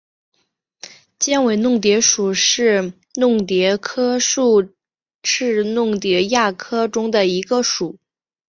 [1.19, 4.73] 尖尾弄蝶属是弄蝶科竖
[5.21, 7.99] 翅弄蝶亚科中的一个属。